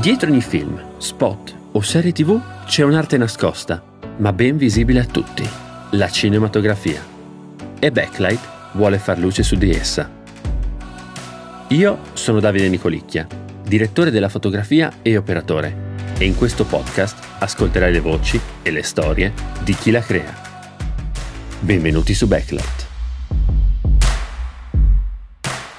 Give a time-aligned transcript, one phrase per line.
[0.00, 3.84] Dietro ogni film, spot o serie tv c'è un'arte nascosta,
[4.16, 5.46] ma ben visibile a tutti,
[5.90, 7.06] la cinematografia.
[7.78, 10.10] E Backlight vuole far luce su di essa.
[11.68, 13.26] Io sono Davide Nicolicchia,
[13.62, 19.34] direttore della fotografia e operatore, e in questo podcast ascolterai le voci e le storie
[19.62, 20.34] di chi la crea.
[21.60, 22.88] Benvenuti su Backlight.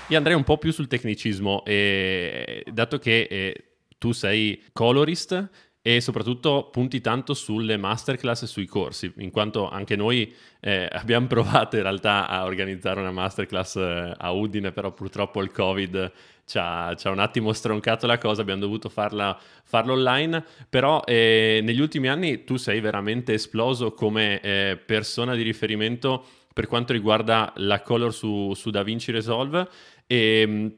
[0.09, 3.65] Io andrei un po' più sul tecnicismo, e, dato che eh,
[4.01, 9.95] tu sei colorist e soprattutto punti tanto sulle masterclass e sui corsi, in quanto anche
[9.95, 15.39] noi eh, abbiamo provato in realtà a organizzare una masterclass eh, a Udine, però purtroppo
[15.43, 16.11] il Covid
[16.45, 21.03] ci ha, ci ha, un attimo stroncato la cosa, abbiamo dovuto farla, farla online, però
[21.05, 26.91] eh, negli ultimi anni tu sei veramente esploso come eh, persona di riferimento per quanto
[26.91, 29.69] riguarda la color su, su DaVinci Resolve.
[30.07, 30.75] E ehm,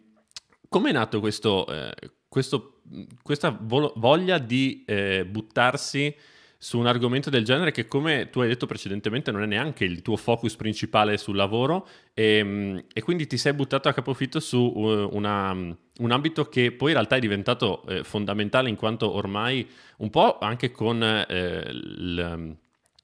[0.68, 1.94] come è nato questo, eh,
[2.34, 2.80] questo,
[3.22, 6.16] questa vo- voglia di eh, buttarsi
[6.58, 10.02] su un argomento del genere che, come tu hai detto precedentemente, non è neanche il
[10.02, 14.58] tuo focus principale sul lavoro e, ehm, e quindi ti sei buttato a capofitto su
[14.58, 19.70] uh, una, un ambito che poi in realtà è diventato eh, fondamentale in quanto ormai
[19.98, 22.56] un po' anche con eh, l,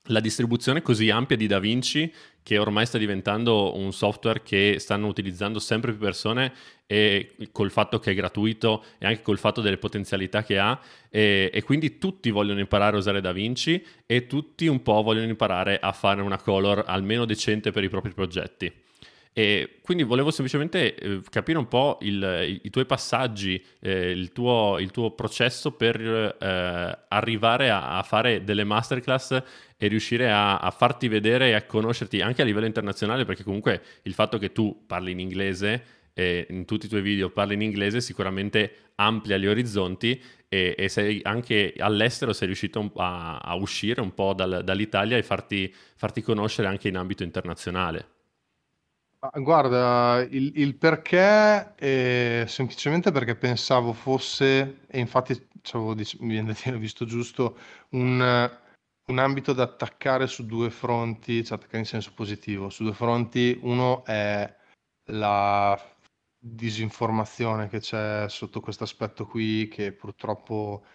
[0.09, 5.59] la distribuzione così ampia di DaVinci che ormai sta diventando un software che stanno utilizzando
[5.59, 6.53] sempre più persone
[6.85, 11.51] e col fatto che è gratuito e anche col fatto delle potenzialità che ha e,
[11.53, 15.91] e, quindi tutti vogliono imparare a usare DaVinci e tutti un po' vogliono imparare a
[15.91, 18.71] fare una color almeno decente per i propri progetti.
[19.31, 24.31] E quindi volevo semplicemente eh, capire un po' il, i, i, tuoi passaggi, eh, il,
[24.31, 29.41] tuo, il, tuo, processo per eh, arrivare a, a, fare delle masterclass
[29.77, 33.81] e riuscire a, a, farti vedere e a conoscerti anche a livello internazionale, perché comunque
[34.03, 37.61] il fatto che tu parli in inglese e in tutti i tuoi video parli in
[37.61, 44.01] inglese sicuramente amplia gli orizzonti e, e sei anche all'estero sei riuscito a, a uscire
[44.01, 48.17] un po' dal, dall'Italia e farti, farti conoscere anche in ambito internazionale.
[49.19, 55.33] Guarda, il, il perché è semplicemente perché pensavo fosse, e infatti
[55.73, 57.57] mi viene da dire, visto giusto,
[57.89, 58.49] un,
[59.07, 63.59] un ambito da attaccare su due fronti, cioè attaccare in senso positivo, su due fronti.
[63.61, 64.55] Uno è
[65.11, 65.77] la
[66.37, 70.85] disinformazione che c'è sotto questo aspetto qui, che purtroppo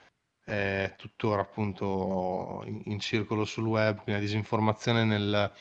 [0.42, 5.52] è tuttora appunto in, in circolo sul web, quindi la disinformazione nel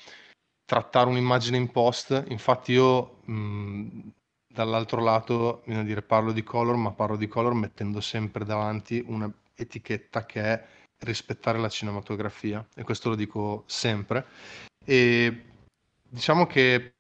[0.74, 2.24] trattare un'immagine in post.
[2.30, 4.00] Infatti io mh,
[4.48, 10.26] dall'altro lato, a dire, parlo di color, ma parlo di color mettendo sempre davanti un'etichetta
[10.26, 10.66] che è
[11.00, 14.26] rispettare la cinematografia e questo lo dico sempre.
[14.84, 15.46] E
[16.10, 16.96] diciamo che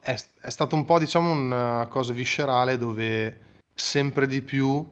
[0.00, 4.86] è, è stato un po' diciamo una cosa viscerale dove sempre di più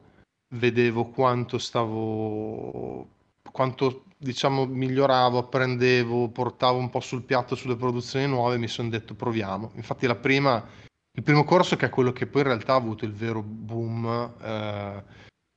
[0.55, 3.07] vedevo quanto stavo
[3.51, 9.15] quanto diciamo miglioravo, apprendevo, portavo un po' sul piatto sulle produzioni nuove, mi sono detto
[9.15, 9.71] proviamo.
[9.75, 10.63] Infatti la prima,
[11.11, 14.05] il primo corso che è quello che poi in realtà ha avuto il vero boom,
[14.39, 15.03] eh,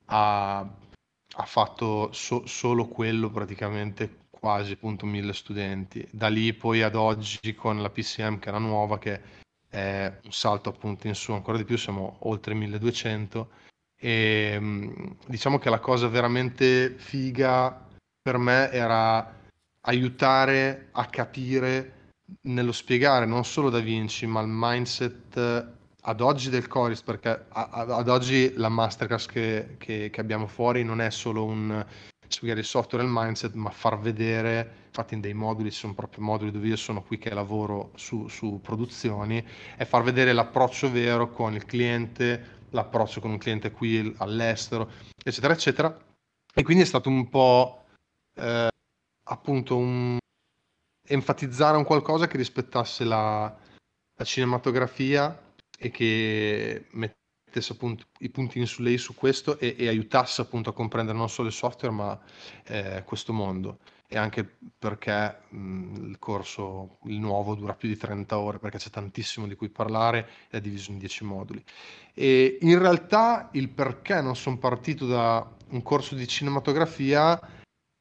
[0.06, 6.06] ha, ha, fatto so, solo quello praticamente quasi appunto mille studenti.
[6.10, 9.20] Da lì poi ad oggi con la PCM che era nuova, che
[9.68, 13.62] è un salto appunto in su ancora di più, siamo oltre 1200
[13.96, 14.60] e
[15.26, 17.83] diciamo che la cosa veramente figa
[18.24, 19.38] per me era
[19.82, 22.12] aiutare a capire
[22.44, 28.08] nello spiegare non solo Da Vinci, ma il mindset ad oggi del Coris, perché ad
[28.08, 31.84] oggi la masterclass che, che, che abbiamo fuori non è solo un
[32.26, 35.92] spiegare il software e il mindset, ma far vedere, infatti in dei moduli, ci sono
[35.92, 39.46] proprio moduli dove io sono qui che lavoro su, su produzioni,
[39.76, 44.90] è far vedere l'approccio vero con il cliente, l'approccio con un cliente qui all'estero,
[45.22, 45.94] eccetera, eccetera.
[46.54, 47.83] E quindi è stato un po'
[48.34, 48.68] eh,
[49.28, 50.18] appunto un,
[51.06, 53.54] enfatizzare un qualcosa che rispettasse la,
[54.16, 60.40] la cinematografia e che mettesse appunto i puntini su lei su questo e, e aiutasse
[60.40, 62.20] appunto a comprendere non solo il software ma
[62.64, 68.38] eh, questo mondo e anche perché mh, il corso, il nuovo, dura più di 30
[68.38, 71.62] ore perché c'è tantissimo di cui parlare è diviso in 10 moduli.
[72.12, 77.40] E in realtà il perché non sono partito da un corso di cinematografia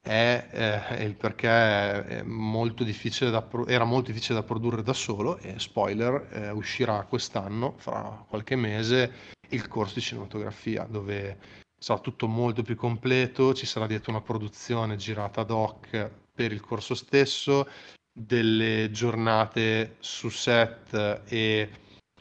[0.06, 5.58] è, eh, il perché è molto da, era molto difficile da produrre da solo e
[5.60, 9.12] spoiler eh, uscirà quest'anno, fra qualche mese,
[9.50, 11.38] il corso di cinematografia dove
[11.80, 16.60] sarà tutto molto più completo, ci sarà dietro una produzione girata ad hoc per il
[16.60, 17.68] corso stesso,
[18.12, 21.70] delle giornate su set e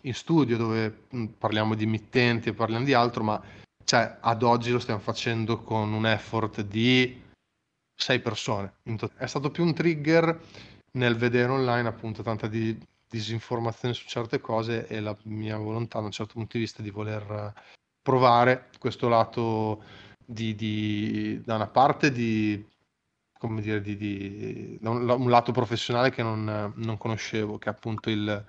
[0.03, 1.07] in studio dove
[1.37, 3.43] parliamo di emittenti e parliamo di altro, ma
[3.85, 7.22] cioè ad oggi lo stiamo facendo con un effort di
[7.95, 8.75] sei persone.
[9.17, 10.41] È stato più un trigger
[10.93, 12.79] nel vedere online appunto tanta di
[13.09, 16.91] disinformazione su certe cose e la mia volontà da un certo punto di vista di
[16.91, 17.53] voler
[18.01, 19.83] provare questo lato
[20.25, 22.65] di, di da una parte di
[23.39, 28.09] come dire di, di un, un, lato professionale che non, non conoscevo che è appunto
[28.09, 28.45] il,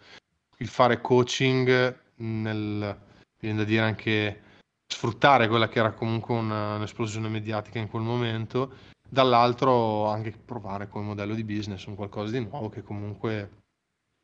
[0.57, 2.97] il fare coaching nel
[3.39, 4.41] viene da dire anche
[4.87, 11.05] sfruttare quella che era comunque una, un'esplosione mediatica in quel momento dall'altro anche provare come
[11.05, 13.49] modello di business un qualcosa di nuovo che comunque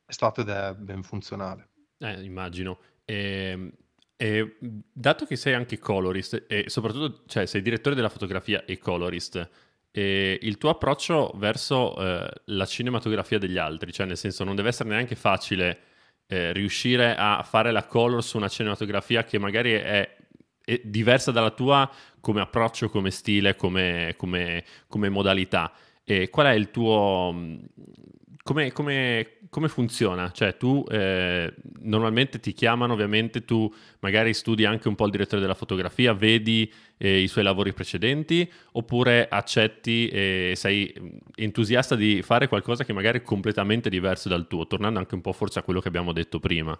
[0.03, 1.69] è stato ed è ben funzionale.
[2.00, 2.80] Eh, immagino.
[3.06, 3.71] E, ehm,
[4.18, 4.57] e,
[4.91, 9.50] dato che sei anche colorist e soprattutto cioè, sei direttore della fotografia e colorist,
[9.91, 14.69] e il tuo approccio verso eh, la cinematografia degli altri, cioè nel senso non deve
[14.69, 15.81] essere neanche facile
[16.25, 20.18] eh, riuscire a fare la color su una cinematografia che magari è
[20.69, 21.89] è diversa dalla tua
[22.19, 25.71] come approccio, come stile, come, come, come modalità.
[26.04, 27.57] E qual è il tuo...
[28.42, 30.31] Come, come, come funziona?
[30.31, 35.39] Cioè tu eh, normalmente ti chiamano, ovviamente tu magari studi anche un po' il direttore
[35.39, 40.92] della fotografia, vedi eh, i suoi lavori precedenti, oppure accetti e sei
[41.36, 45.33] entusiasta di fare qualcosa che magari è completamente diverso dal tuo, tornando anche un po'
[45.33, 46.80] forse a quello che abbiamo detto prima.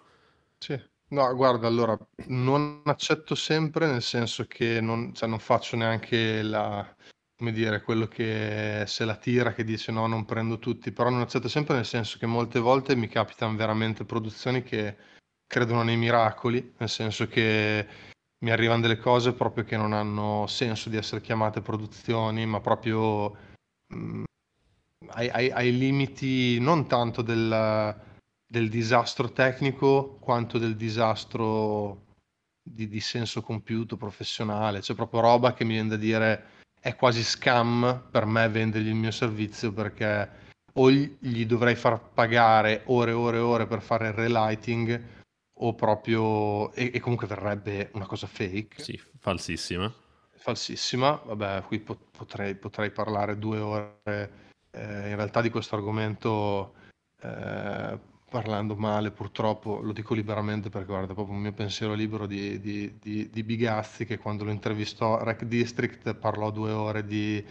[0.58, 0.76] Sì.
[1.12, 1.98] No, guarda, allora,
[2.28, 6.88] non accetto sempre, nel senso che non, cioè, non faccio neanche la,
[7.36, 11.20] come dire, quello che se la tira, che dice no, non prendo tutti, però non
[11.20, 14.96] accetto sempre nel senso che molte volte mi capitano veramente produzioni che
[15.48, 17.86] credono nei miracoli, nel senso che
[18.44, 23.30] mi arrivano delle cose proprio che non hanno senso di essere chiamate produzioni, ma proprio
[23.88, 24.22] mh, mm,
[25.08, 28.08] ai, ai- ai limiti non tanto del
[28.50, 32.06] del disastro tecnico quanto del disastro
[32.60, 34.80] di, di senso compiuto professionale.
[34.80, 36.44] C'è proprio roba che mi viene da dire
[36.80, 40.28] è quasi scam per me vendergli il mio servizio perché
[40.72, 45.00] o gli dovrei far pagare ore e ore e ore per fare il relighting
[45.58, 48.82] o proprio e, e comunque verrebbe una cosa fake.
[48.82, 49.92] Sì, falsissima.
[50.34, 54.00] Falsissima, vabbè, qui potrei, potrei parlare due ore
[54.72, 56.74] eh, in realtà di questo argomento
[57.20, 57.98] eh,
[58.30, 62.98] parlando male, purtroppo, lo dico liberamente perché guarda, proprio un mio pensiero libero di, di,
[62.98, 67.44] di, di Bigazzi che quando lo intervistò Rec District parlò due ore di,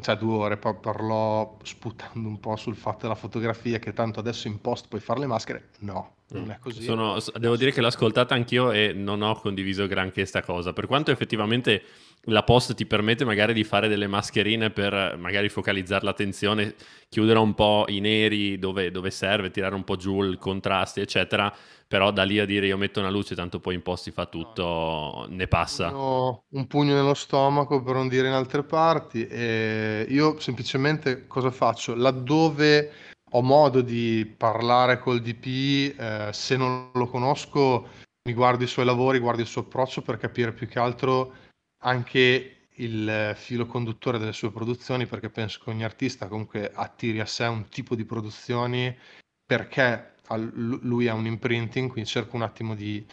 [0.00, 4.60] cioè due ore, parlò sputando un po' sul fatto della fotografia che tanto adesso in
[4.60, 5.68] post puoi fare le maschere.
[5.80, 6.50] No, non mm.
[6.50, 6.82] è così.
[6.82, 10.86] Sono, devo dire che l'ho ascoltata anch'io e non ho condiviso granché sta cosa, per
[10.86, 11.82] quanto effettivamente
[12.24, 16.74] la post ti permette magari di fare delle mascherine per magari focalizzare l'attenzione,
[17.08, 21.54] chiudere un po' i neri dove, dove serve, tirare un po' giù il contrasti, eccetera.
[21.90, 24.26] Però da lì a dire io metto una luce, tanto poi in post si fa
[24.26, 25.92] tutto, ne passa.
[25.92, 29.26] Ho un pugno nello stomaco per non dire in altre parti.
[29.26, 31.96] E io semplicemente cosa faccio?
[31.96, 32.92] Laddove
[33.32, 37.88] ho modo di parlare col DP, eh, se non lo conosco,
[38.22, 41.34] mi guardo i suoi lavori, guardo il suo approccio per capire più che altro
[41.82, 47.26] anche il filo conduttore delle sue produzioni, perché penso che ogni artista comunque attiri a
[47.26, 48.96] sé un tipo di produzioni
[49.44, 53.04] perché lui ha un imprinting, quindi cerco un attimo di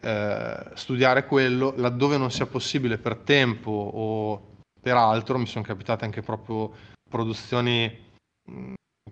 [0.00, 6.04] eh, studiare quello, laddove non sia possibile per tempo o per altro, mi sono capitate
[6.04, 6.72] anche proprio
[7.08, 8.08] produzioni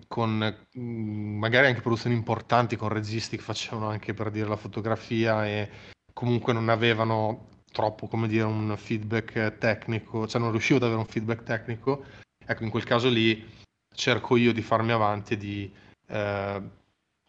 [0.07, 5.69] con magari anche produzioni importanti con registi che facevano anche per dire la fotografia e
[6.13, 11.05] comunque non avevano troppo, come dire, un feedback tecnico, cioè non riuscivo ad avere un
[11.05, 12.03] feedback tecnico,
[12.43, 13.47] ecco, in quel caso lì
[13.93, 15.71] cerco io di farmi avanti e di,
[16.07, 16.61] eh,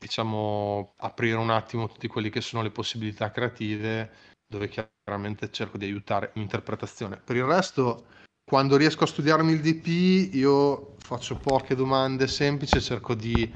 [0.00, 4.10] diciamo, aprire un attimo tutti quelli che sono le possibilità creative,
[4.48, 7.18] dove chiaramente cerco di aiutare un'interpretazione.
[7.18, 8.06] Per il resto,
[8.42, 13.52] quando riesco a studiarmi il DP, io faccio poche domande semplici, cerco di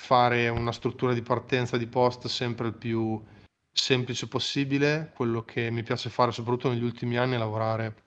[0.00, 3.20] fare una struttura di partenza di post sempre il più
[3.72, 5.10] semplice possibile.
[5.14, 8.04] Quello che mi piace fare, soprattutto negli ultimi anni, è lavorare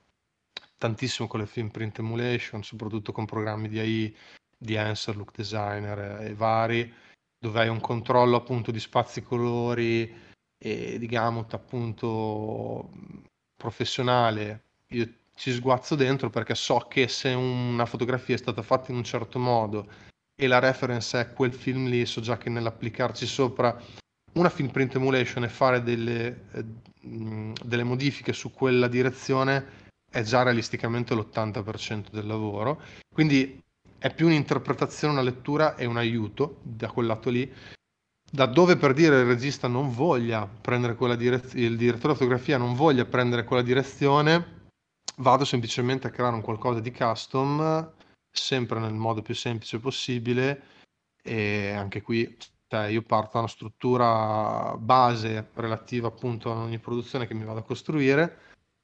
[0.78, 4.16] tantissimo con le film print emulation, soprattutto con programmi di AI,
[4.58, 6.92] di Answer, Look Designer e vari,
[7.40, 10.14] dove hai un controllo appunto di spazi colori
[10.58, 12.90] e di gamut appunto
[13.56, 14.64] professionale.
[14.90, 19.04] Io ci sguazzo dentro perché so che se una fotografia è stata fatta in un
[19.06, 19.88] certo modo
[20.36, 23.82] e la reference è quel film lì, so già che nell'applicarci sopra
[24.34, 26.66] una film print emulation e fare delle, eh,
[27.02, 32.82] delle modifiche su quella direzione è già realisticamente l'80% del lavoro.
[33.14, 33.62] Quindi
[34.00, 37.52] è più un'interpretazione, una lettura e un aiuto da quel lato lì.
[38.32, 42.58] da dove per dire il regista non voglia prendere quella direzione, il direttore di fotografia
[42.58, 44.68] non voglia prendere quella direzione,
[45.18, 47.92] vado semplicemente a creare un qualcosa di custom,
[48.32, 50.64] sempre nel modo più semplice possibile
[51.24, 52.38] e anche qui
[52.68, 57.60] cioè, io parto da una struttura base relativa appunto a ogni produzione che mi vado
[57.60, 58.38] a costruire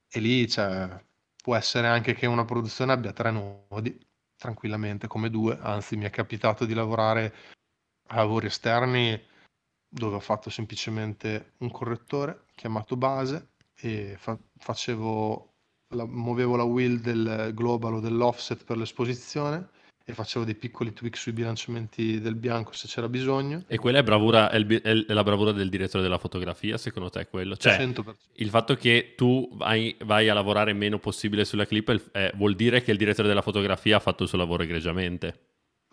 [0.10, 0.90] e lì cioè,
[1.44, 4.05] può essere anche che una produzione abbia tre nodi
[4.38, 7.34] tranquillamente come due, anzi mi è capitato di lavorare
[8.10, 9.20] a lavori esterni
[9.88, 15.54] dove ho fatto semplicemente un correttore chiamato base e fa- facevo
[15.96, 19.70] la- muovevo la wheel del global o dell'offset per l'esposizione
[20.08, 23.64] e facevo dei piccoli tweak sui bilanciamenti del bianco se c'era bisogno.
[23.66, 27.22] E quella è, bravura, è, il, è la bravura del direttore della fotografia, secondo te
[27.22, 27.58] è quello?
[27.58, 28.14] Cioè, 100%.
[28.34, 32.84] il fatto che tu vai, vai, a lavorare meno possibile sulla clip eh, vuol dire
[32.84, 35.40] che il direttore della fotografia ha fatto il suo lavoro egregiamente?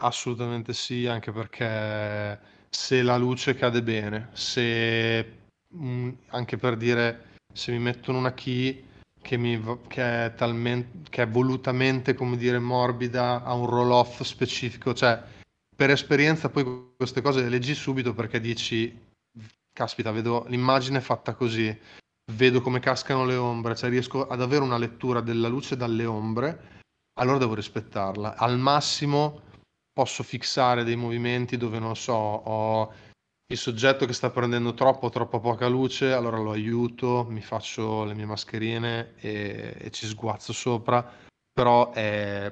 [0.02, 2.38] Assolutamente sì, anche perché
[2.69, 5.38] se la luce cade bene, se
[5.69, 8.90] mh, mm, anche per dire se mi mettono una key
[9.23, 14.93] che, mi, che, è talmente, che è volutamente, come dire, morbida, ha un roll-off specifico,
[14.93, 15.23] cioè
[15.75, 18.95] per esperienza poi queste cose le leggi subito perché dici,
[19.73, 21.76] caspita, vedo l'immagine fatta così,
[22.33, 26.81] vedo come cascano le ombre, cioè riesco ad avere una lettura della luce dalle ombre,
[27.19, 28.37] allora devo rispettarla.
[28.37, 29.41] Al massimo
[29.93, 32.93] posso fissare dei movimenti dove non so, ho
[33.52, 38.14] il soggetto che sta prendendo troppo troppo poca luce, allora lo aiuto, mi faccio le
[38.14, 41.06] mie mascherine e, e ci sguazzo sopra,
[41.52, 42.50] però è,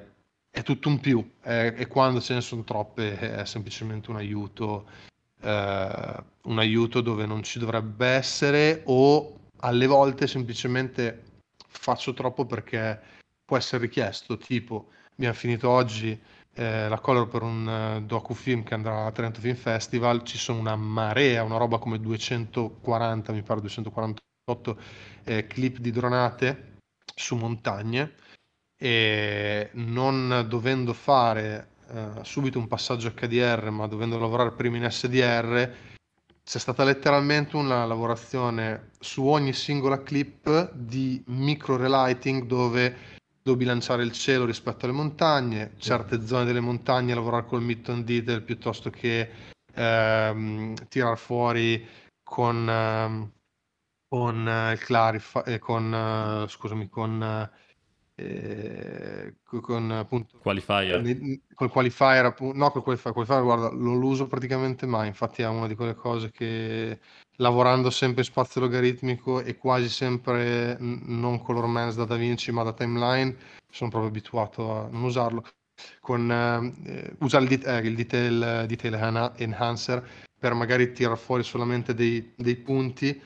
[0.49, 4.87] è tutto un più è, e quando ce ne sono troppe è semplicemente un aiuto,
[5.41, 11.23] eh, un aiuto dove non ci dovrebbe essere o alle volte semplicemente
[11.67, 12.99] faccio troppo perché
[13.43, 16.19] può essere richiesto, tipo abbiamo finito oggi
[16.53, 20.59] eh, la color per un uh, docufilm che andrà a Trento Film Festival, ci sono
[20.59, 24.79] una marea, una roba come 240, mi pare 248
[25.23, 26.77] eh, clip di dronate
[27.15, 28.15] su montagne.
[28.77, 35.71] E non dovendo fare uh, subito un passaggio HDR ma dovendo lavorare prima in SDR
[36.43, 44.03] c'è stata letteralmente una lavorazione su ogni singola clip di micro relighting dove devo bilanciare
[44.03, 49.29] il cielo rispetto alle montagne, certe zone delle montagne lavorare col mid-tone detail piuttosto che
[49.73, 51.85] ehm, tirar fuori
[52.23, 53.31] con, ehm,
[54.07, 57.49] con eh, il clarify, eh, con, eh, scusami, con
[58.21, 61.01] eh, con appunto qualifier.
[61.53, 65.07] col qualifier appunto, no col qualifier, qualifier guarda non lo uso praticamente mai.
[65.07, 66.99] Infatti è una di quelle cose che
[67.37, 72.63] lavorando sempre in spazio logaritmico e quasi sempre non color man's da Da Vinci ma
[72.63, 73.35] da timeline
[73.69, 75.43] sono proprio abituato a non usarlo.
[75.99, 81.93] Con eh, usare il, det- eh, il detail, detail enhancer per magari tirare fuori solamente
[81.93, 83.19] dei, dei punti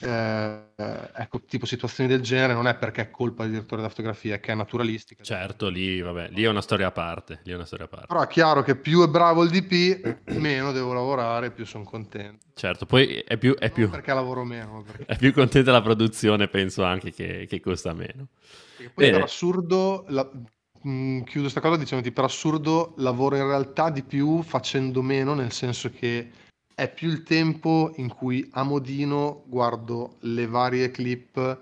[0.00, 4.36] eh, ecco, tipo situazioni del genere non è perché è colpa del direttore della fotografia,
[4.36, 5.22] è che è naturalistica.
[5.22, 7.40] Certo, lì, vabbè, lì è una storia a parte.
[7.44, 8.06] Lì è una storia a parte.
[8.06, 12.46] Però è chiaro che più è bravo il DP, meno devo lavorare, più sono contento.
[12.54, 13.54] Certo, poi è più...
[13.54, 13.90] È più...
[13.90, 14.82] perché lavoro meno.
[14.84, 15.04] Perché...
[15.10, 18.28] È più contenta la produzione, penso anche che, che costa meno.
[18.76, 19.12] Perché poi Bene.
[19.12, 20.04] per assurdo...
[20.08, 20.28] La...
[20.86, 25.52] Mm, chiudo questa cosa dicendoti per assurdo lavoro in realtà di più facendo meno nel
[25.52, 26.30] senso che
[26.80, 31.60] è più il tempo in cui a modino guardo le varie clip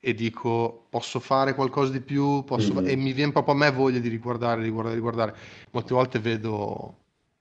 [0.00, 2.72] e dico posso fare qualcosa di più posso...
[2.72, 2.88] mm-hmm.
[2.88, 5.36] e mi viene proprio a me voglia di riguardare, riguardare, riguardare.
[5.72, 6.96] Molte volte vedo...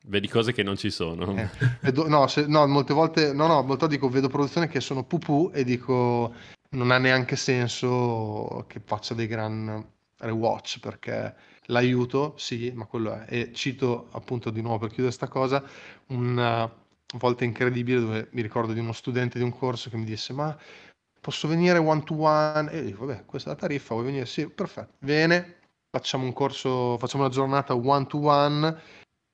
[0.06, 1.34] Vedi cose che non ci sono.
[1.38, 1.50] Eh,
[1.80, 5.06] vedo, no, se, no, molte volte, no, no, molte volte dico vedo produzioni che sono
[5.06, 6.34] pupù e dico
[6.72, 9.82] non ha neanche senso che faccia dei gran
[10.18, 11.34] rewatch perché
[11.68, 13.25] l'aiuto, sì, ma quello è.
[13.30, 15.63] E cito appunto di nuovo per chiudere questa cosa,
[16.08, 16.82] un
[17.17, 20.55] volte incredibile dove mi ricordo di uno studente di un corso che mi disse ma
[21.20, 22.72] posso venire one to one?
[22.72, 24.25] E io dico vabbè questa è la tariffa vuoi venire?
[24.25, 24.93] Sì perfetto.
[25.00, 25.58] Bene
[25.89, 28.77] facciamo un corso facciamo una giornata one to one.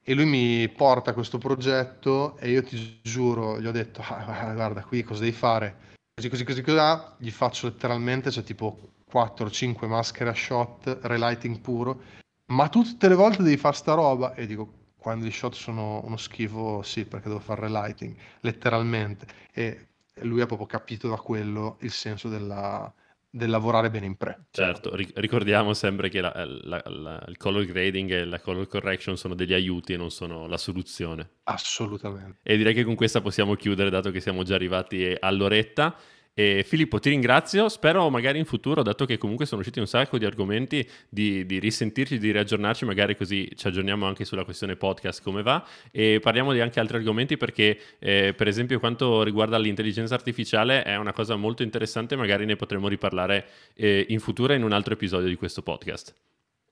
[0.02, 4.82] E lui mi porta questo progetto e io ti giuro gli ho detto ah, guarda
[4.84, 5.88] qui cosa devi fare.
[6.16, 6.78] Così così così così
[7.18, 12.02] gli faccio letteralmente c'è tipo 4-5 maschere a shot relighting puro
[12.48, 14.34] ma tutte le volte devi fare sta roba?
[14.34, 19.26] E dico quando i shot sono uno schifo, sì, perché devo fare relighting, letteralmente.
[19.52, 19.88] E
[20.22, 22.94] lui ha proprio capito da quello il senso della,
[23.30, 24.48] del lavorare bene in pre.
[24.52, 29.36] Certo, ricordiamo sempre che la, la, la, il color grading e la color correction sono
[29.36, 31.30] degli aiuti e non sono la soluzione.
[31.44, 32.40] Assolutamente.
[32.44, 35.96] E direi che con questa possiamo chiudere, dato che siamo già arrivati all'oretta.
[36.34, 37.68] E Filippo, ti ringrazio.
[37.70, 41.60] Spero magari in futuro, dato che comunque sono usciti un sacco di argomenti, di, di,
[41.60, 45.66] risentirci, di riaggiornarci, magari così ci aggiorniamo anche sulla questione podcast, come va.
[45.92, 50.96] E parliamo di anche altri argomenti perché, eh, per esempio, quanto riguarda l'intelligenza artificiale, è
[50.96, 52.16] una cosa molto interessante.
[52.16, 56.14] Magari ne potremo riparlare eh, in futuro in un altro episodio di questo podcast.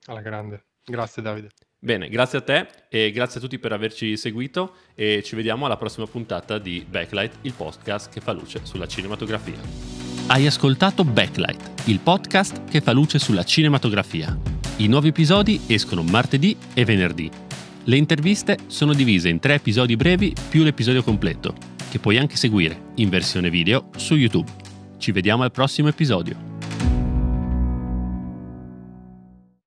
[0.05, 0.63] Alla grande.
[0.85, 1.49] Grazie, Davide.
[1.79, 5.77] Bene, grazie a te e grazie a tutti per averci seguito e ci vediamo alla
[5.77, 9.60] prossima puntata di Backlight, il podcast che fa luce sulla cinematografia.
[10.25, 14.36] Hai ascoltato Backlight, il podcast che fa luce sulla cinematografia.
[14.77, 17.29] I nuovi episodi escono martedì e venerdì.
[17.84, 21.55] Le interviste sono divise in tre episodi brevi più l'episodio completo,
[21.91, 24.51] che puoi anche seguire in versione video su YouTube.
[24.98, 26.56] Ci vediamo al prossimo episodio.